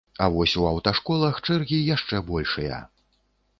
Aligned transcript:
А 0.25 0.27
вось 0.35 0.55
у 0.61 0.63
аўташколах 0.69 1.35
чэргі 1.47 1.79
яшчэ 1.95 2.25
большыя. 2.33 2.83